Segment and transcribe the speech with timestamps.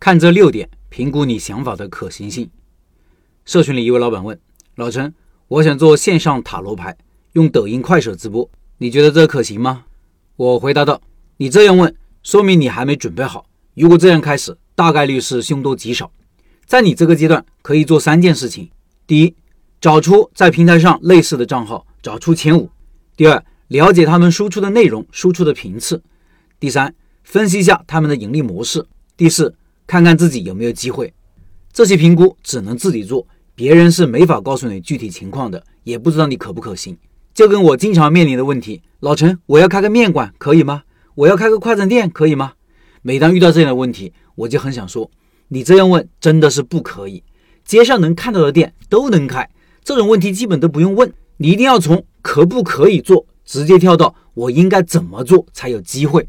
[0.00, 2.48] 看这六点，评估你想法的可行性。
[3.44, 4.38] 社群里一位老板问
[4.76, 5.12] 老陈
[5.48, 6.96] ：“我想做线上塔罗牌，
[7.32, 8.48] 用抖音、快手直播，
[8.78, 9.84] 你觉得这可行吗？”
[10.36, 11.02] 我回答道
[11.38, 11.92] ：“你这样问，
[12.22, 13.46] 说明你还没准备好。
[13.74, 16.12] 如果这样开始，大概率是凶多吉少。
[16.64, 18.70] 在你这个阶段，可以做三件事情：
[19.04, 19.34] 第一，
[19.80, 22.68] 找出在平台上类似的账号，找出前五；
[23.16, 25.96] 第二，了解他们输出的内容、输出的频次；
[26.60, 26.94] 第三，
[27.24, 28.82] 分析一下他们的盈利模式；
[29.16, 29.56] 第四，
[29.88, 31.12] 看看自己有没有机会。
[31.72, 33.26] 这些评估只能自己做。”
[33.58, 36.96] 别人是没法告诉你具体情况的，也不知道你可不可行。
[37.34, 40.84] 就跟我经常面临的问题，老陈，我要开个面馆可以吗？
[41.16, 42.52] 我要开个快餐店可以吗？
[43.02, 45.10] 每当遇到这样的问题，我就很想说，
[45.48, 47.24] 你这样问真的是不可以。
[47.64, 49.50] 街上能看到的店都能开，
[49.82, 51.12] 这种问题基本都不用问。
[51.38, 56.28] 你一定要从可不可以做，直接跳到我应该怎么做才有机会。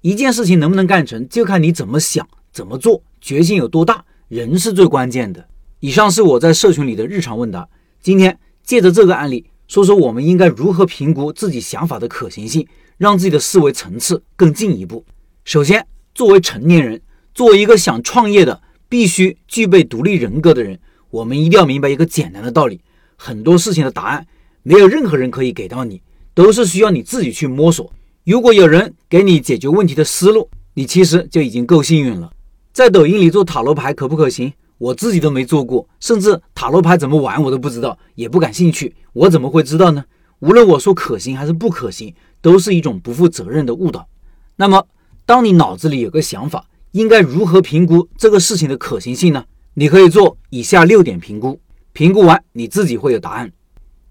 [0.00, 4.04] 一件事情能不能干成，就看你怎么想、怎么做，决心有多大。
[4.28, 5.46] 人是最关键的。
[5.80, 7.68] 以上是我在社群里的日常问答。
[8.00, 12.66] 今天借着这个案例，说说我们应该如何评估自己想法的可行性，
[12.98, 15.04] 让自己的思维层次更进一步。
[15.44, 17.00] 首先，作为成年人，
[17.34, 20.78] 作为一个想创业的、必须具备独立人格的人，
[21.10, 22.80] 我们一定要明白一个简单的道理：
[23.16, 24.26] 很多事情的答案
[24.62, 26.00] 没有任何人可以给到你，
[26.34, 27.92] 都是需要你自己去摸索。
[28.24, 32.32] 如果有人给你解决问题的思路，你其实就已经够幸运了。
[32.72, 34.52] 在抖音里做塔罗牌可不可行？
[34.78, 38.94] 我自己都没做过，甚至塔罗牌怎么玩我都不知道，也不感兴趣。
[39.12, 40.04] 我怎么会知道呢？
[40.40, 44.08] 无论我说可行还是不可行，都是一种不负责任的误导。
[44.56, 44.86] 那么，
[45.26, 49.44] 当你脑子里有个想法，应该如何评估这个事情的可行性呢？
[49.74, 51.60] 你可以做以下六点评估，
[51.92, 53.52] 评估完你自己会有答案。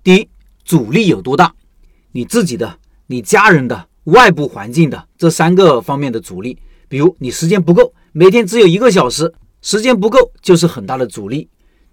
[0.03, 0.29] 第一，
[0.63, 1.53] 阻力有多大？
[2.11, 6.57] 你自己的、你家人的、外部环境的这三个方面的阻力。
[6.87, 9.33] 比如你时间不够，每天只有一个小时。
[9.61, 11.47] 时间不够就是很大的阻力，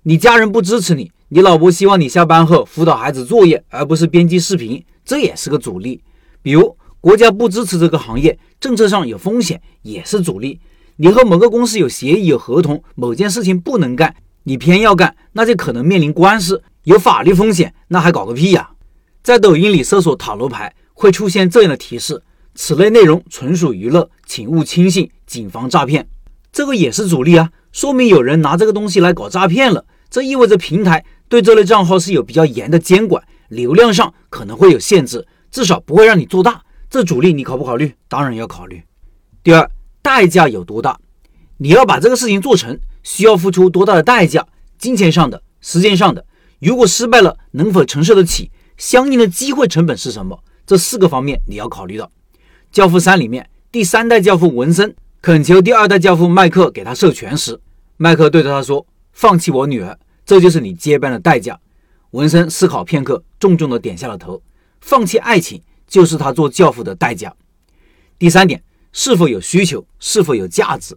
[0.05, 6.02] 你家人不支持你，你老婆希望你下班后辅导孩子作业，而不是编辑视频，这也是个阻力。
[6.40, 10.58] 比如国家不支持这个行业，政策上有风险，也是阻力。
[10.96, 18.70] 你和某个公司有协议、有合同，某件事情不能干，你偏要干，那就可能面临官司，有法律风险，那还搞个屁呀！
[19.23, 22.23] 在抖音里搜索塔罗牌，会出现这样的提示：
[22.55, 26.08] 此类内容纯属娱乐，请勿轻信，谨防诈骗。
[26.50, 27.52] 这个也是主力啊。
[27.70, 36.62] 说明有人拿这个东西来搞诈骗了，这意味着平台对这类账号是有比较严的监管，流量上可能会有限制，至少不会让你做大。
[36.90, 37.94] 这主力你考不考虑？
[38.08, 38.83] 当然要考虑。
[39.44, 40.98] 第二，代价有多大？
[41.58, 44.46] 你要把这个事情做成，需要付出多大的代价？
[44.78, 46.24] 金钱上的、时间上的。
[46.60, 48.50] 如果失败了，能否承受得起？
[48.78, 50.42] 相应的机会成本是什么？
[50.66, 52.06] 这四个方面你要考虑到。
[52.72, 54.96] 《教父三》里面第三代教父文森。
[55.20, 57.58] 恳求第二代教父麦克给他授权时，
[57.96, 61.58] 麦克对着他说：“放弃我女儿，这就是你接班的代价。”
[62.12, 64.40] 文森思考片刻，重重的点下了头。
[64.80, 67.34] 放弃爱情，就是他做教父的代价。
[68.17, 68.62] 第三点，
[68.92, 70.96] 是否有需求，是否有价值？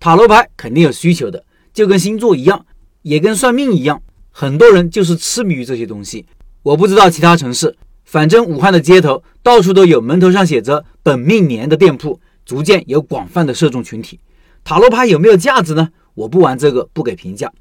[0.00, 2.66] 塔罗牌肯定有需求的，就跟星座一样，
[3.02, 6.26] 也跟算命一样，很多人就是痴迷于这些东西。
[6.64, 12.20] 我不知道其他城市，反正武汉的街头到处都有门头上写着“本命年”的店铺。
[12.50, 14.18] 逐渐有广泛的受众群体，
[14.64, 15.90] 塔罗牌有没有价值呢？
[16.14, 17.52] 我不玩这个，不给评价。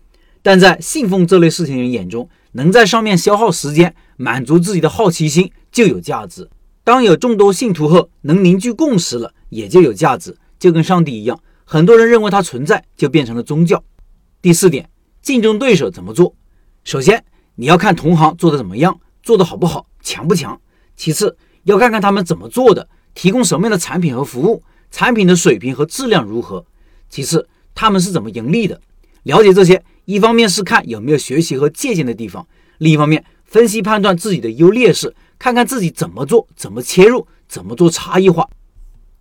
[0.42, 6.50] 但在信奉这类事情的人眼中，能在上面消耗时间，满足自己的好奇心就有价值。
[6.84, 10.36] 当有众多信徒后，能凝聚共识了，也就有价值。
[10.58, 13.84] 就跟上帝一样，很多人认为它存在，就变成了宗教。
[14.42, 14.90] 第四点，
[15.22, 16.34] 竞争对手怎么做？
[16.84, 17.24] 首先，
[17.54, 20.60] 你要看同行做的怎么样，做的好不好，强不强。
[20.96, 24.64] 其次，要看看他们怎么做的，提供什么样的产品和服务。
[24.92, 26.66] 产品的水平和质量如何？
[27.10, 28.80] 其次，他们是怎么盈利的？
[29.24, 38.48] 了解这些，一方面是看有没有学习和借鉴的地方，另一方面分析判断自己的优劣势，看看自己怎么做，怎么切入，怎么做差异化。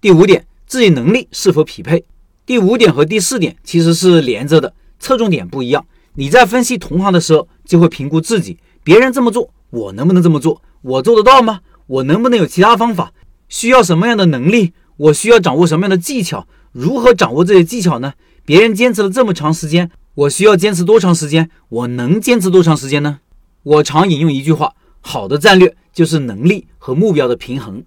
[0.01, 2.05] 第五点，自己能力是否匹配？
[2.47, 5.84] 第五点和第四点其实是连着的，侧重点不一样。
[6.15, 10.63] 你在分析同行的时候，就会评估自己，别人这么做，我能不能这么做？
[10.83, 11.60] 我做得到吗？
[11.87, 13.13] 我能不能有其他方法？
[13.48, 14.72] 需要什么样的能力？
[14.98, 16.47] 我需要掌握什么样的技巧？
[16.72, 18.15] 如何掌握这些技巧呢？
[18.45, 21.50] 别人坚持了这么长时间，我需要坚持多长时间？
[21.68, 23.21] 我能坚持多长时间呢？
[23.62, 27.84] 我常引用一句话：好的战略就是能力和目标的平衡。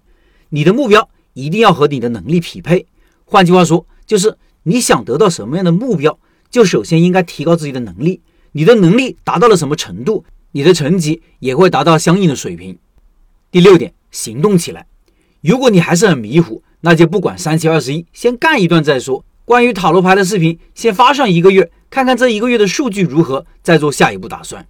[0.50, 2.86] 你的目标一定要和你的能力匹配。
[3.24, 6.18] 换句话说，就是你想得到什么样的目标，
[6.50, 8.20] 就首先应该提高自己的能力。
[8.52, 12.78] 你的能力达到了什么程度，你的成绩也会达到相应的水平。
[13.50, 14.86] 第六点，行动起来。
[15.40, 19.24] 如果你还是很迷糊，那就不管三七二十一，先干一段再说。
[19.44, 24.66] 关于塔罗牌的视频先发上一个月，看看这一个月的数据如何，再做下一步打算。